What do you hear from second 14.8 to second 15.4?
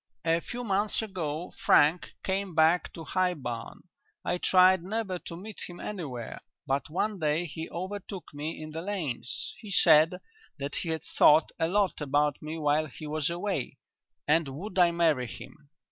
marry